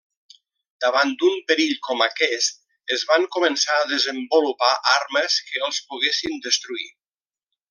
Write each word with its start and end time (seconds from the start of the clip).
Davant 0.83 1.11
d'un 1.23 1.35
perill 1.51 1.73
com 1.87 2.01
aquest 2.05 2.95
es 2.97 3.05
van 3.11 3.27
començar 3.37 3.77
a 3.77 3.85
desenvolupar 3.93 4.73
armes 4.97 5.39
que 5.51 5.65
els 5.69 5.85
poguessin 5.93 6.43
destruir. 6.49 6.91